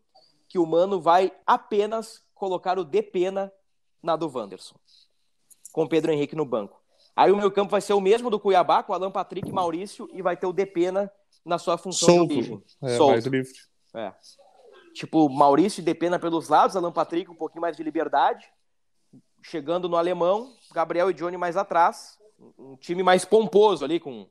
[0.48, 3.52] que o Mano vai apenas colocar o Depena
[4.00, 4.76] na do Wanderson
[5.72, 6.80] com o Pedro Henrique no banco.
[7.16, 10.08] Aí o meu campo vai ser o mesmo do Cuiabá, com Alan Patrick e Maurício,
[10.12, 11.10] e vai ter o Depena
[11.44, 12.28] na sua função Solto.
[12.28, 12.62] de origem.
[12.80, 13.10] É, Solto.
[13.10, 13.52] mais livre.
[13.92, 14.12] É.
[14.92, 18.46] Tipo, Maurício e Depena pelos lados, Alan Patrick um pouquinho mais de liberdade.
[19.42, 22.18] Chegando no alemão, Gabriel e Johnny mais atrás.
[22.58, 24.28] Um time mais pomposo ali, com,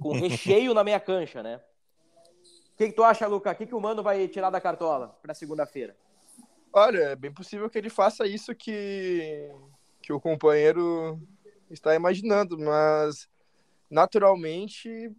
[0.00, 1.60] com recheio na meia cancha, né?
[2.72, 3.50] O que, que tu acha, Luca?
[3.50, 5.96] O que, que o Mano vai tirar da cartola para segunda-feira?
[6.72, 9.50] Olha, é bem possível que ele faça isso que,
[10.00, 11.20] que o companheiro
[11.68, 13.28] está imaginando, mas
[13.90, 15.10] naturalmente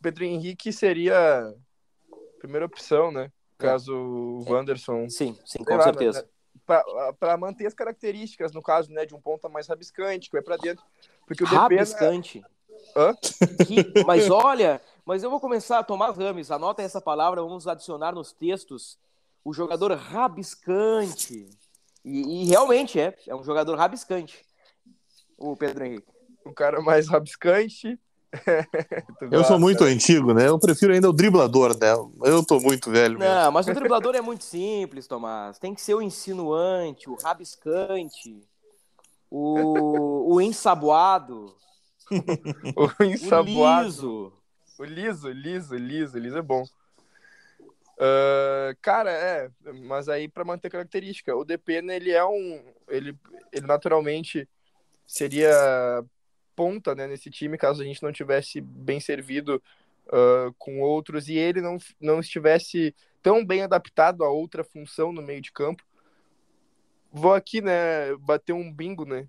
[0.00, 1.54] Pedro Henrique seria
[2.46, 3.30] primeira opção, né?
[3.58, 5.08] Caso o Wanderson.
[5.08, 6.22] Sim, sim, com lá, certeza.
[6.22, 6.82] né,
[7.18, 10.56] Para manter as características, no caso, né, de um ponta mais rabiscante, que vai para
[10.56, 10.84] dentro.
[11.26, 12.44] Porque o Rabiscante.
[12.94, 13.14] Hã?
[13.66, 18.12] Que- mas olha, mas eu vou começar a tomar Rames, anota essa palavra, vamos adicionar
[18.14, 18.98] nos textos
[19.44, 21.48] o jogador rabiscante.
[22.04, 24.44] E, e realmente é, é um jogador rabiscante,
[25.36, 26.06] o Pedro Henrique.
[26.44, 27.98] o cara mais rabiscante.
[29.20, 29.48] Eu gosta.
[29.48, 30.48] sou muito antigo, né?
[30.48, 31.92] Eu prefiro ainda o driblador, né?
[32.24, 33.34] Eu tô muito velho mesmo.
[33.34, 35.58] Não, mas o driblador é muito simples, Tomás.
[35.58, 38.42] Tem que ser o insinuante, o rabiscante,
[39.30, 41.54] o, o ensaboado,
[42.76, 43.84] O o ensaboado.
[43.84, 44.32] liso.
[44.78, 46.64] O liso, liso, liso, liso é bom.
[47.98, 49.50] Ah, cara, é,
[49.86, 53.16] mas aí para manter característica, o Depena ele é um, ele,
[53.52, 54.48] ele naturalmente
[55.06, 56.04] seria
[56.56, 59.62] ponta, né, nesse time caso a gente não tivesse bem servido
[60.10, 65.20] ah, com outros e ele não, não estivesse tão bem adaptado a outra função no
[65.20, 65.84] meio de campo.
[67.12, 69.28] Vou aqui, né, bater um bingo, né?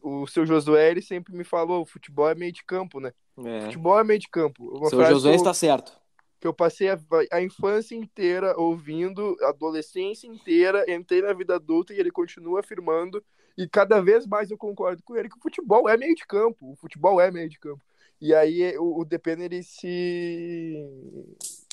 [0.00, 3.12] O seu Josué ele sempre me falou, o futebol é meio de campo, né?
[3.38, 3.62] É.
[3.62, 4.76] Futebol é meio de campo.
[4.76, 5.92] Uma Seu Josué eu- está certo.
[6.40, 6.98] que eu passei a,
[7.32, 13.24] a infância inteira ouvindo, a adolescência inteira, entrei na vida adulta e ele continua afirmando,
[13.56, 16.72] e cada vez mais eu concordo com ele que o futebol é meio de campo,
[16.72, 17.82] o futebol é meio de campo.
[18.20, 20.74] E aí o, o Depena, ele se,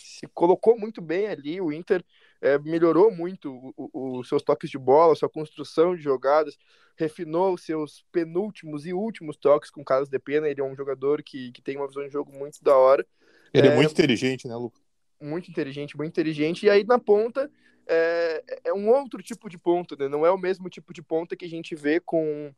[0.02, 2.04] se colocou muito bem ali, o Inter
[2.42, 6.58] é, melhorou muito os seus toques de bola, sua construção de jogadas,
[6.96, 11.24] refinou os seus penúltimos e últimos toques com o Carlos Depena, ele é um jogador
[11.24, 13.06] que, que tem uma visão de jogo muito da hora,
[13.54, 13.76] Ele é, É.
[13.76, 14.82] muito inteligente, né, Lucas?
[15.22, 16.66] muito inteligente, muito inteligente.
[16.66, 17.50] E aí na ponta
[17.88, 20.08] é, é um outro tipo de ponta, né?
[20.08, 22.54] Não é o mesmo tipo de ponta que a gente vê com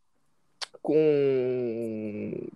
[0.82, 2.48] com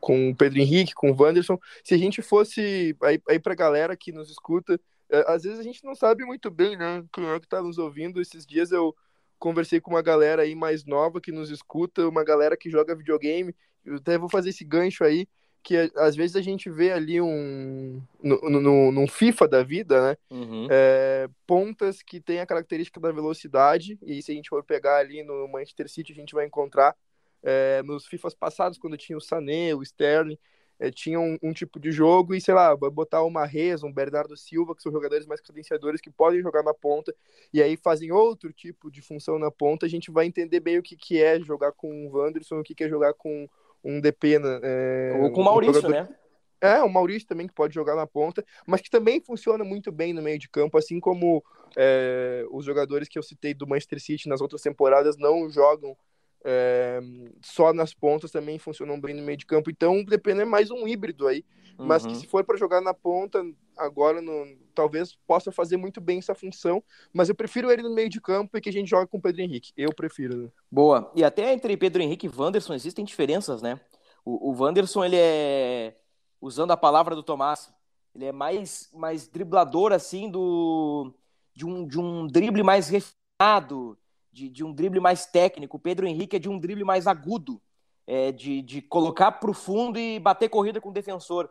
[0.00, 1.58] com o Pedro Henrique, com o Wanderson.
[1.84, 5.62] Se a gente fosse aí, aí pra galera que nos escuta, é, às vezes a
[5.62, 7.04] gente não sabe muito bem, né?
[7.12, 8.20] Quem é que tá nos ouvindo.
[8.20, 8.94] Esses dias eu
[9.38, 13.54] conversei com uma galera aí mais nova que nos escuta, uma galera que joga videogame.
[13.84, 15.28] Eu até vou fazer esse gancho aí
[15.62, 20.16] que às vezes a gente vê ali um no, no, num FIFA da vida, né?
[20.30, 20.66] Uhum.
[20.70, 25.22] É, pontas que tem a característica da velocidade, e se a gente for pegar ali
[25.22, 26.96] no Manchester City, a gente vai encontrar
[27.42, 30.38] é, nos FIFAs passados, quando tinha o Sané, o Sterling,
[30.80, 33.92] é, tinha um, um tipo de jogo, e sei lá, vai botar o Marrez, um
[33.92, 37.14] Bernardo Silva, que são jogadores mais credenciadores que podem jogar na ponta,
[37.52, 40.82] e aí fazem outro tipo de função na ponta, a gente vai entender bem o
[40.82, 43.48] que, que é jogar com o Wanderson, o que, que é jogar com
[43.84, 44.60] um Depena.
[44.62, 46.16] É, Ou com o um Maurício, jogador- né?
[46.60, 50.12] é, o Maurício também que pode jogar na ponta, mas que também funciona muito bem
[50.12, 51.44] no meio de campo, assim como
[51.76, 55.96] é, os jogadores que eu citei do Manchester City nas outras temporadas não jogam
[56.44, 57.00] é,
[57.40, 59.70] só nas pontas, também funcionam bem no meio de campo.
[59.70, 61.44] Então, depende é mais um híbrido aí,
[61.78, 62.20] mas que Uhum.
[62.20, 63.42] se for para jogar na ponta
[63.76, 66.82] agora, no, talvez possa fazer muito bem essa função,
[67.12, 69.20] mas eu prefiro ele no meio de campo e que a gente joga com o
[69.22, 69.72] Pedro Henrique.
[69.76, 70.36] Eu prefiro.
[70.36, 70.48] né?
[70.70, 71.10] Boa.
[71.14, 73.80] E até entre Pedro Henrique e Wanderson existem diferenças, né?
[74.24, 75.96] O, o Wanderson, ele é,
[76.40, 77.72] usando a palavra do Tomás.
[78.14, 81.14] Ele é mais, mais driblador, assim, do,
[81.54, 83.98] de, um, de um drible mais refinado,
[84.30, 85.76] de, de um drible mais técnico.
[85.78, 87.60] O Pedro Henrique é de um drible mais agudo,
[88.06, 91.48] é, de, de colocar para o fundo e bater corrida com o defensor,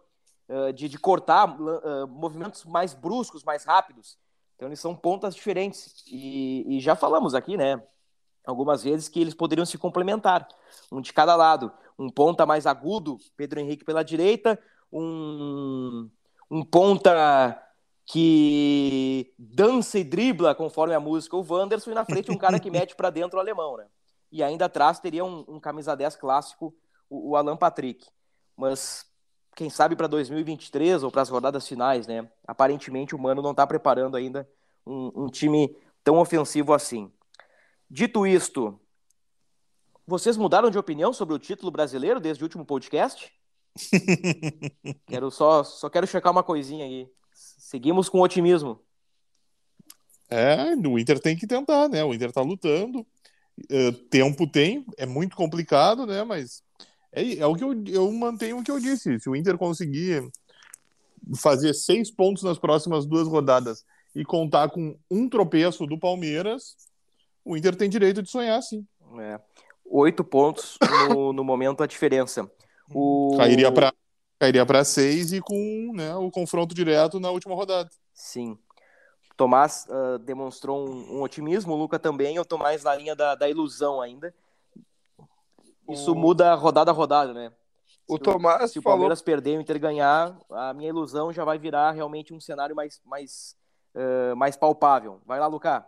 [0.50, 4.18] uh, de, de cortar uh, movimentos mais bruscos, mais rápidos.
[4.56, 6.04] Então eles são pontas diferentes.
[6.08, 7.82] E, e já falamos aqui, né?
[8.46, 10.48] Algumas vezes que eles poderiam se complementar,
[10.92, 11.72] um de cada lado.
[11.98, 14.60] Um ponta mais agudo, Pedro Henrique pela direita,
[14.92, 16.10] um,
[16.50, 17.62] um ponta
[18.06, 22.70] que dança e dribla conforme a música, o Wanderson, e na frente um cara que
[22.70, 23.88] mete para dentro o alemão, né?
[24.32, 26.74] E ainda atrás teria um, um camisa 10 clássico,
[27.10, 28.08] o, o Alan Patrick.
[28.56, 29.06] Mas
[29.56, 32.28] quem sabe para 2023 ou para as rodadas finais, né?
[32.48, 34.50] Aparentemente o Mano não está preparando ainda
[34.86, 37.12] um, um, time tão ofensivo assim.
[37.90, 38.80] Dito isto,
[40.08, 43.32] vocês mudaram de opinião sobre o título brasileiro desde o último podcast?
[45.08, 47.10] quero só, só quero checar uma coisinha aí.
[47.34, 48.80] Seguimos com otimismo.
[50.30, 52.04] É, o Inter tem que tentar, né?
[52.04, 53.06] O Inter tá lutando.
[53.70, 56.24] Uh, tempo tem, é muito complicado, né?
[56.24, 56.64] Mas
[57.12, 59.20] é, é o que eu, eu mantenho o que eu disse.
[59.20, 60.30] Se o Inter conseguir
[61.38, 66.76] fazer seis pontos nas próximas duas rodadas e contar com um tropeço do Palmeiras,
[67.44, 68.86] o Inter tem direito de sonhar, sim.
[69.20, 69.40] É.
[69.86, 70.78] Oito pontos
[71.10, 72.50] no, no momento a diferença.
[72.94, 73.36] O...
[73.38, 73.94] Cairia para
[74.40, 77.88] cairia para seis e com né, o confronto direto na última rodada.
[78.12, 78.58] Sim.
[79.38, 82.36] Tomás uh, demonstrou um, um, otimismo, o Luca também.
[82.36, 84.34] Eu tô mais na linha da, da ilusão ainda.
[85.92, 86.16] Isso o...
[86.16, 87.52] muda rodada a rodada, né?
[88.08, 91.32] O se Tomás o, se o Palmeiras perder e o Inter ganhar, a minha ilusão
[91.32, 93.56] já vai virar realmente um cenário mais, mais,
[93.96, 95.22] uh, mais palpável.
[95.26, 95.86] Vai lá, Luca.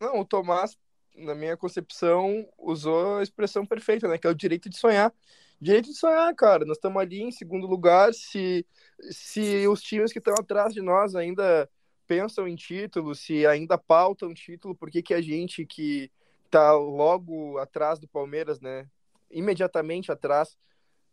[0.00, 0.76] Não, o Tomás,
[1.14, 4.18] na minha concepção, usou a expressão perfeita, né?
[4.18, 5.12] Que é o direito de sonhar.
[5.58, 6.66] Direito de sonhar, cara.
[6.66, 8.12] Nós estamos ali em segundo lugar.
[8.12, 8.66] Se,
[9.10, 11.68] se os times que estão atrás de nós ainda
[12.06, 16.10] pensam em título, se ainda pautam título, por que, que a gente que
[16.50, 18.86] tá logo atrás do Palmeiras, né?
[19.30, 20.56] Imediatamente atrás,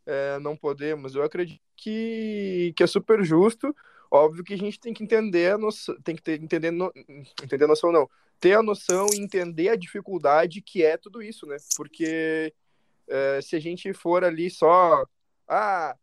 [0.06, 1.16] é, não podemos.
[1.16, 3.76] Eu acredito que, que é super justo.
[4.12, 6.92] Óbvio que a gente tem que entender a noção, tem que ter, entender, no,
[7.42, 8.10] entender a noção, não.
[8.40, 11.58] Ter a noção e entender a dificuldade que é tudo isso, né?
[11.76, 12.54] Porque
[13.08, 15.04] é, se a gente for ali só,
[15.48, 15.96] ah,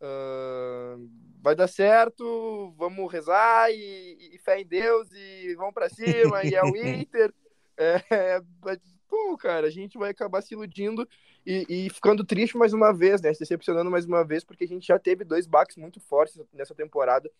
[0.00, 1.10] uh,
[1.42, 6.54] vai dar certo, vamos rezar e, e, fé em Deus e vamos para cima e
[6.54, 7.32] é o Inter,
[7.76, 8.40] é,
[9.08, 11.08] pô, cara, a gente vai acabar se iludindo
[11.46, 13.32] e, e, ficando triste mais uma vez, né?
[13.32, 16.74] Se decepcionando mais uma vez, porque a gente já teve dois baques muito fortes nessa
[16.74, 17.30] temporada.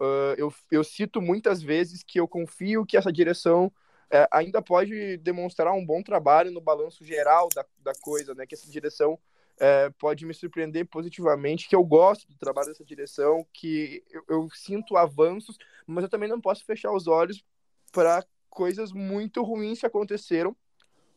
[0.00, 3.70] Uh, eu, eu cito muitas vezes que eu confio que essa direção
[4.10, 8.46] é, ainda pode demonstrar um bom trabalho no balanço geral da, da coisa, né?
[8.46, 9.18] Que essa direção
[9.60, 14.48] é, pode me surpreender positivamente, que eu gosto do trabalho dessa direção, que eu, eu
[14.52, 17.44] sinto avanços, mas eu também não posso fechar os olhos
[17.92, 20.56] para coisas muito ruins que aconteceram,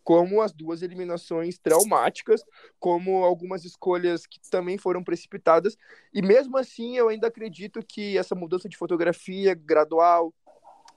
[0.03, 2.43] como as duas eliminações traumáticas,
[2.79, 5.77] como algumas escolhas que também foram precipitadas,
[6.13, 10.33] e mesmo assim eu ainda acredito que essa mudança de fotografia gradual,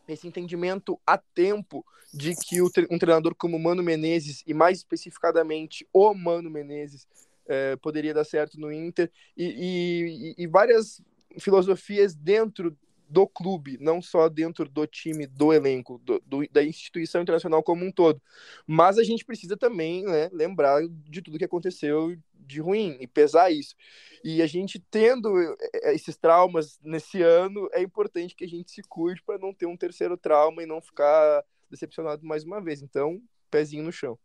[0.09, 6.15] esse entendimento a tempo de que um treinador como Mano Menezes, e mais especificadamente o
[6.15, 7.07] Mano Menezes,
[7.49, 11.01] é, poderia dar certo no Inter, e, e, e várias
[11.39, 12.77] filosofias dentro
[13.09, 17.85] do clube, não só dentro do time, do elenco, do, do, da instituição internacional como
[17.85, 18.21] um todo.
[18.67, 23.51] Mas a gente precisa também né, lembrar de tudo que aconteceu de ruim e pesar
[23.51, 23.75] isso.
[24.23, 28.83] E a gente tendo eh, esses traumas nesse ano, é importante que a gente se
[28.83, 32.83] cuide para não ter um terceiro trauma e não ficar decepcionado mais uma vez.
[32.83, 34.19] Então, pezinho no chão.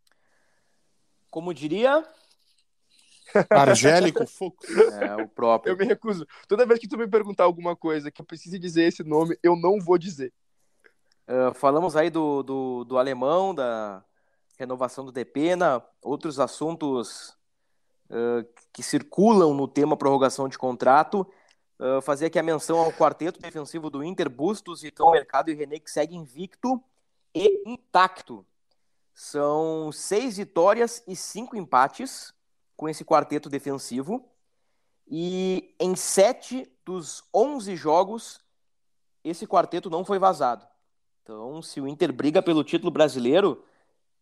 [1.30, 2.04] Como diria
[3.50, 4.68] Argélico Fux.
[4.70, 5.72] É, o próprio.
[5.72, 6.26] Eu me recuso.
[6.48, 9.56] Toda vez que tu me perguntar alguma coisa que eu precise dizer esse nome, eu
[9.56, 10.34] não vou dizer.
[11.28, 14.04] Uh, falamos aí do, do, do, alemão, da
[14.58, 17.30] renovação do Depena, outros assuntos
[18.10, 21.26] uh, que circulam no tema prorrogação de contrato.
[21.80, 25.80] Uh, fazer aqui a menção ao quarteto defensivo do Inter, Bustos, Vitão Mercado e René,
[25.80, 26.84] que segue invicto
[27.34, 28.46] e intacto.
[29.14, 32.34] São seis vitórias e cinco empates
[32.82, 34.28] com esse quarteto defensivo.
[35.08, 38.40] E em sete dos onze jogos,
[39.24, 40.66] esse quarteto não foi vazado.
[41.22, 43.64] Então, se o Inter briga pelo título brasileiro,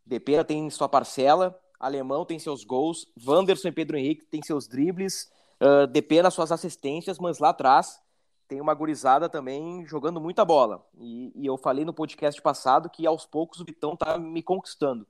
[0.06, 5.32] Depena tem sua parcela, Alemão tem seus gols, Wanderson e Pedro Henrique tem seus dribles,
[5.62, 8.02] uh, Depena suas assistências, mas lá atrás
[8.46, 10.86] tem uma gurizada também jogando muita bola.
[10.98, 15.08] E, e, eu falei no podcast passado que aos poucos o Vitão tá me conquistando.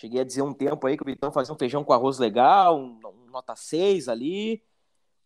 [0.00, 2.78] Cheguei a dizer um tempo aí que o Vitão fazia um feijão com arroz legal,
[2.78, 4.64] um, um nota 6 ali,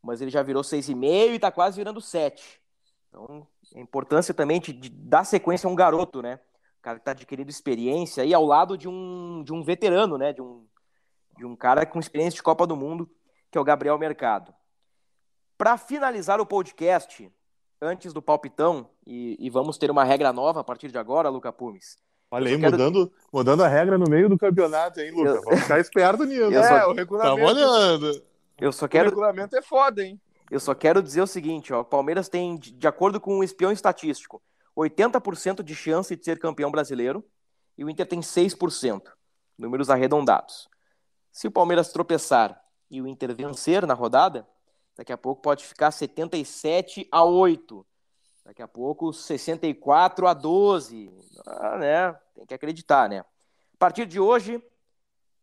[0.02, 2.60] mas ele já virou 6,5 e está quase virando 7.
[3.08, 6.40] Então, a importância também de, de dar sequência a um garoto, né?
[6.80, 10.32] O cara que está adquirindo experiência aí ao lado de um, de um veterano, né?
[10.32, 10.66] De um,
[11.38, 13.08] de um cara com experiência de Copa do Mundo,
[13.52, 14.52] que é o Gabriel Mercado.
[15.56, 17.32] Para finalizar o podcast,
[17.80, 21.52] antes do palpitão, e, e, vamos ter uma regra nova a partir de agora, Luca
[21.52, 21.96] Pumes.
[22.34, 22.72] Olha aí, quero...
[22.72, 25.30] mudando, mudando a regra no meio do campeonato, hein, Luca?
[25.30, 25.42] Eu...
[25.42, 26.52] Vamos ficar esperto nisso.
[26.52, 26.90] é, só...
[26.90, 27.36] o regulamento.
[27.36, 28.22] Tá olhando.
[28.60, 29.06] Eu só quero.
[29.06, 30.20] O regulamento é foda, hein?
[30.50, 33.72] Eu só quero dizer o seguinte, ó, o Palmeiras tem, de acordo com o espião
[33.72, 34.42] estatístico,
[34.76, 37.24] 80% de chance de ser campeão brasileiro
[37.78, 39.02] e o Inter tem 6%,
[39.56, 40.68] números arredondados.
[41.32, 44.46] Se o Palmeiras tropeçar e o Inter vencer na rodada,
[44.96, 47.86] daqui a pouco pode ficar 77 a 8.
[48.44, 51.10] Daqui a pouco 64 a 12.
[51.46, 52.12] Ah, né?
[52.34, 53.20] Tem que acreditar, né?
[53.20, 54.62] A partir de hoje,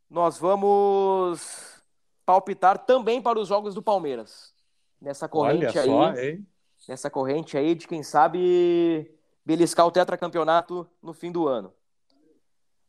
[0.09, 1.81] nós vamos
[2.25, 4.53] palpitar também para os jogos do Palmeiras.
[5.01, 6.29] Nessa corrente Olha aí.
[6.29, 6.47] Hein?
[6.87, 9.11] Nessa corrente aí de quem sabe
[9.43, 11.73] beliscar o tetracampeonato no fim do ano.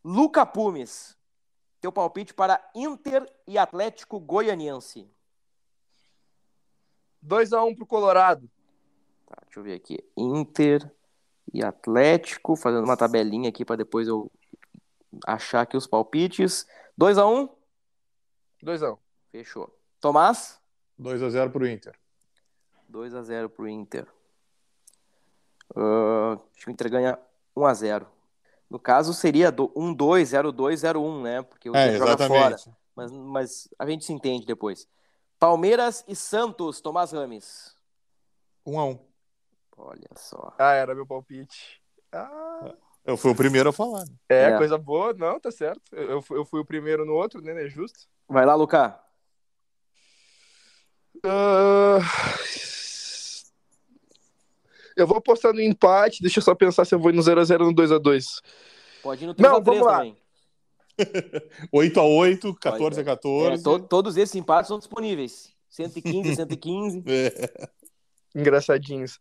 [0.05, 1.17] Luca Pumes,
[1.81, 5.09] teu palpite para Inter e Atlético Goianiense.
[7.25, 8.51] 2x1 um pro Colorado.
[9.33, 9.99] Tá, deixa eu ver aqui.
[10.15, 10.91] Inter
[11.53, 14.31] e Atlético, fazendo uma tabelinha aqui para depois eu
[15.27, 16.67] achar aqui os palpites.
[17.01, 17.49] 2x1?
[18.63, 18.99] 2x1.
[19.31, 19.75] Fechou.
[20.01, 20.61] Tomás?
[21.01, 21.99] 2x0 pro Inter.
[22.91, 24.07] 2x0 pro Inter.
[25.75, 27.19] Uh, acho que o Inter ganha
[27.57, 28.07] 1x0.
[28.69, 31.43] No caso, seria 1-2, 0-2, 0-1, né?
[31.43, 32.57] Porque o é, joga fora.
[32.95, 34.87] Mas, mas a gente se entende depois.
[35.39, 37.75] Palmeiras e Santos, Tomás Rames.
[38.67, 39.12] 1x1.
[39.77, 40.55] Olha só.
[40.59, 41.81] Ah, era meu palpite.
[42.13, 42.75] Ah.
[43.05, 44.05] Eu fui o primeiro a falar.
[44.05, 44.15] Né?
[44.29, 45.13] É, é, coisa boa.
[45.13, 45.83] Não, tá certo.
[45.93, 47.65] Eu, eu fui o primeiro no outro, né?
[47.65, 48.01] É justo.
[48.29, 48.93] Vai lá, Lucas.
[51.25, 51.99] Uh...
[54.97, 56.23] Eu vou apostar no empate.
[56.23, 58.25] Deixa eu só pensar se eu vou no 0x0 no 2x2.
[59.03, 60.17] Pode ir no 3x3 também.
[61.75, 63.59] 8x8, 14x14.
[63.59, 65.53] É, to todos esses empates são disponíveis.
[65.71, 67.03] 115, 115.
[67.09, 68.39] É.
[68.39, 69.19] Engraçadinhos.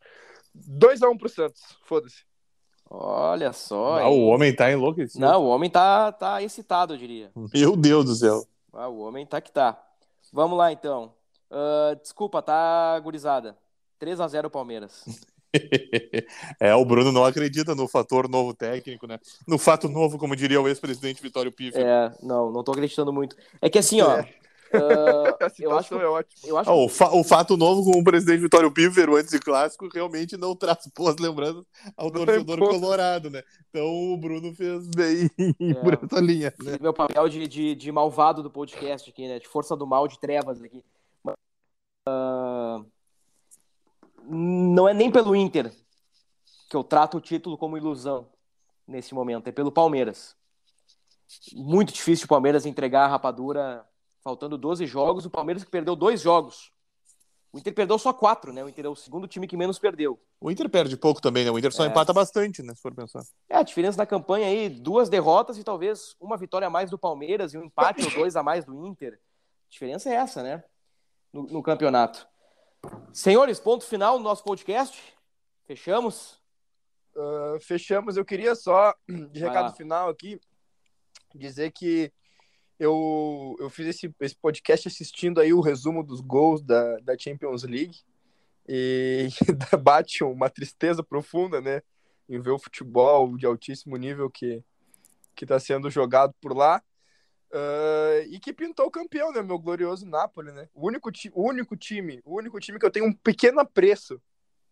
[0.58, 1.62] 2x1 pro Santos.
[1.84, 2.24] Foda-se.
[2.90, 4.00] Olha só.
[4.00, 5.26] Ah, o homem tá enlouquecido.
[5.26, 7.32] Não, o homem tá, tá excitado, eu diria.
[7.54, 8.46] Meu Deus do céu.
[8.74, 9.82] Ah, o homem tá que tá.
[10.34, 11.14] Vamos lá, então.
[11.50, 13.58] Uh, desculpa, tá, gurizada.
[14.02, 15.06] 3x0 Palmeiras.
[16.60, 19.20] é, o Bruno não acredita no fator novo técnico, né?
[19.48, 21.86] No fato novo, como diria o ex-presidente Vitório Piffer.
[21.86, 23.36] É, não, não tô acreditando muito.
[23.62, 24.18] É que assim, ó.
[24.18, 24.34] É.
[24.81, 26.41] Uh, eu acho, é ótima.
[26.47, 29.38] Eu acho oh, o, fa o, fato novo com o presidente Vitório Piffer, o antes
[29.39, 31.63] clássico, realmente não traz boas lembranças
[31.97, 33.43] ao não torcedor colorado, né?
[33.69, 35.29] Então o Bruno fez bem
[35.60, 36.53] é, por essa linha.
[36.63, 36.77] Né?
[36.79, 39.39] Meu papel de, de, de, malvado do podcast aqui, né?
[39.39, 40.84] De força do mal, de trevas aqui.
[42.07, 42.86] Uh,
[44.23, 45.71] não é nem pelo Inter
[46.69, 48.29] que eu trato o título como ilusão
[48.88, 50.38] nesse momento, é pelo Palmeiras.
[51.53, 53.86] Muito difícil o Palmeiras entregar a rapadura
[54.23, 56.71] faltando 12 jogos, o Palmeiras que perdeu dois jogos.
[57.53, 58.63] O Inter perdeu só quatro, né?
[58.63, 60.17] O Inter é o segundo time que menos perdeu.
[60.39, 61.51] O Inter perde pouco também, né?
[61.51, 61.88] O Inter só é.
[61.88, 62.73] empata bastante, né?
[62.73, 63.23] Se for pensar.
[63.49, 66.97] É, a diferença na campanha aí, duas derrotas e talvez uma vitória a mais do
[66.97, 69.15] Palmeiras e um empate ou dois a mais do Inter.
[69.15, 70.63] A diferença é essa, né?
[71.34, 72.25] No, no campeonato.
[73.12, 74.97] Senhores, ponto final do nosso podcast.
[75.65, 76.41] Fechamos?
[77.13, 78.15] Uh, fechamos.
[78.15, 78.95] Eu queria só,
[79.29, 80.39] de recado final aqui,
[81.36, 82.13] dizer que
[82.82, 87.62] eu, eu fiz esse, esse podcast assistindo aí o resumo dos gols da, da Champions
[87.62, 88.00] League
[88.67, 89.28] e
[89.84, 91.84] bate uma tristeza profunda, né?
[92.28, 94.63] Em ver o futebol de altíssimo nível que
[95.36, 96.82] que está sendo jogado por lá.
[97.54, 99.44] Uh, e que pintou o campeão, né?
[99.44, 100.67] Meu glorioso Napoli, né?
[100.74, 104.20] O único, ti único time, o único time que eu tenho um pequeno apreço.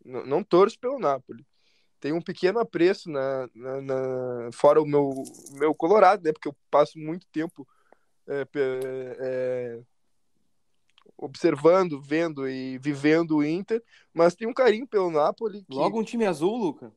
[0.04, 1.46] Não torço pelo Napoli.
[2.00, 5.12] Tenho um pequeno apreço na, na, na, fora o meu,
[5.52, 6.32] meu Colorado, né?
[6.32, 7.68] Porque eu passo muito tempo
[8.30, 8.48] é,
[9.20, 9.80] é,
[11.18, 15.64] observando, vendo e vivendo o Inter, mas tem um carinho pelo Napoli.
[15.64, 15.76] Que...
[15.76, 16.92] Logo um time azul, Luca.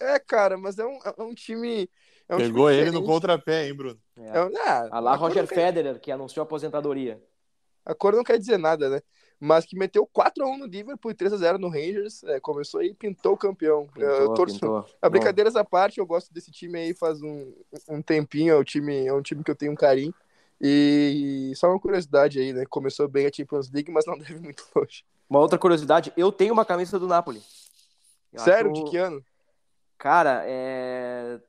[0.00, 1.88] É, cara, mas é um, é um time
[2.28, 4.00] é um Pegou ele no contrapé, hein, Bruno?
[4.16, 4.28] É.
[4.28, 7.22] É, ah, a lá Roger Federer, que anunciou a aposentadoria.
[7.84, 9.00] A cor não quer dizer nada, né?
[9.38, 13.32] Mas que meteu 4x1 no Liverpool e 3x0 no Rangers, é, começou aí e pintou
[13.32, 13.88] o campeão.
[13.88, 14.54] Pintou, eu torço.
[14.54, 14.86] Pintou.
[15.00, 17.52] A brincadeiras à parte, eu gosto desse time aí faz um,
[17.88, 20.14] um tempinho, é, o time, é um time que eu tenho um carinho.
[20.64, 22.64] E só uma curiosidade aí, né?
[22.70, 25.04] Começou bem a Champions League, mas não deve muito longe.
[25.28, 27.42] Uma outra curiosidade, eu tenho uma camisa do Napoli.
[28.32, 28.70] Eu Sério?
[28.70, 28.84] Acho...
[28.84, 29.24] De que ano?
[29.98, 31.40] Cara, é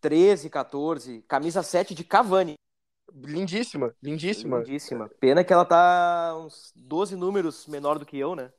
[0.00, 2.54] 13, 14, camisa 7 de Cavani.
[3.14, 4.58] Lindíssima, lindíssima.
[4.58, 5.10] Lindíssima.
[5.20, 8.50] Pena que ela tá uns 12 números menor do que eu, né?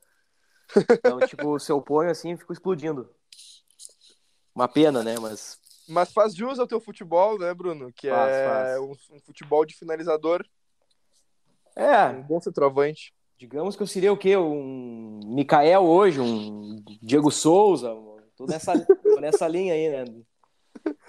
[0.98, 3.10] Então, tipo, se eu ponho assim, eu fico explodindo.
[4.54, 5.18] Uma pena, né?
[5.20, 5.60] Mas.
[5.88, 7.92] Mas faz jus ao teu futebol, né, Bruno?
[7.92, 8.80] Que Faz, é faz.
[8.80, 10.44] Um, um futebol de finalizador,
[11.76, 13.12] um É, bom centroavante.
[13.38, 14.36] digamos que eu seria o quê?
[14.36, 17.90] Um Mikael hoje, um Diego Souza.
[18.36, 20.04] Tô nessa, tô nessa linha aí, né?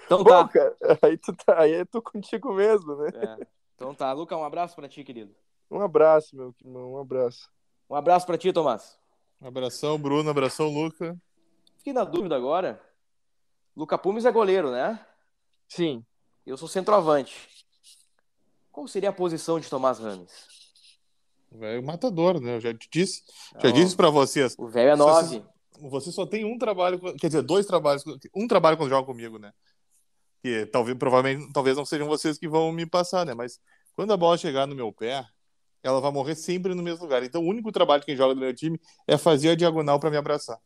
[0.04, 0.48] Então Bom, tá.
[0.48, 3.10] cara, aí tu tá, aí eu tô contigo mesmo, né?
[3.14, 3.46] É.
[3.74, 4.12] Então tá.
[4.12, 5.34] Luca, um abraço pra ti, querido.
[5.70, 7.50] Um abraço, meu irmão, um abraço.
[7.90, 8.98] Um abraço pra ti, Tomás.
[9.40, 10.30] Abração, Bruno.
[10.30, 11.16] Abração, Luca.
[11.78, 12.80] Fiquei na dúvida agora.
[13.76, 14.98] Luca Pumes é goleiro, né?
[15.68, 16.02] Sim.
[16.46, 17.46] Eu sou centroavante.
[18.72, 20.32] Qual seria a posição de Tomás Rames?
[21.50, 22.56] O velho matador, né?
[22.56, 23.22] Eu já te disse.
[23.62, 24.54] Já disse pra vocês.
[24.58, 25.44] O velho é nove.
[25.90, 28.02] Você só tem um trabalho, quer dizer, dois trabalhos,
[28.34, 29.52] um trabalho quando joga comigo, né?
[30.42, 33.34] Que talvez, provavelmente, talvez não sejam vocês que vão me passar, né?
[33.34, 33.60] Mas
[33.94, 35.22] quando a bola chegar no meu pé,
[35.82, 37.22] ela vai morrer sempre no mesmo lugar.
[37.22, 40.10] Então, o único trabalho que quem joga do meu time é fazer a diagonal pra
[40.10, 40.58] me abraçar.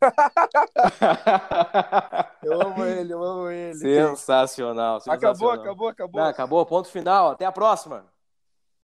[2.42, 3.74] Eu amo ele, eu amo ele.
[3.74, 5.32] sensacional, sensacional.
[5.32, 6.20] Acabou, acabou, acabou.
[6.20, 7.30] Não, acabou, ponto final.
[7.30, 8.04] Até a próxima.